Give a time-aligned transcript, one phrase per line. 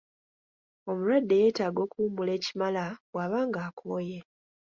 [0.89, 4.17] Omulwadde yeetaaga okuwummula ekimala bw’aba ng’akooye.